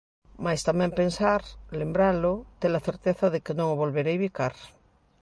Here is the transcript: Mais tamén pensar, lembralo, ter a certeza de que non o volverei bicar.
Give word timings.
Mais 0.43 0.61
tamén 0.67 0.97
pensar, 0.99 1.41
lembralo, 1.79 2.33
ter 2.61 2.71
a 2.79 2.85
certeza 2.89 3.25
de 3.33 3.39
que 3.45 3.57
non 3.57 3.67
o 3.73 3.79
volverei 3.83 4.17
bicar. 4.25 4.55